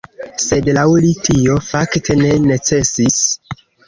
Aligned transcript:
Sed 0.43 0.69
laŭ 0.77 0.85
li 1.03 1.11
tio 1.27 1.57
fakte 1.67 2.15
ne 2.21 2.31
necesis. 2.47 3.21